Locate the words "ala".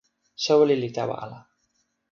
1.25-1.39